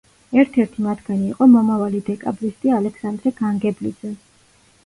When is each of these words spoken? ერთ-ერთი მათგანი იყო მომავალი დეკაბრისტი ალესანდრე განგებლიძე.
ერთ-ერთი 0.43 0.85
მათგანი 0.85 1.27
იყო 1.33 1.47
მომავალი 1.57 2.01
დეკაბრისტი 2.09 2.73
ალესანდრე 2.79 3.37
განგებლიძე. 3.43 4.17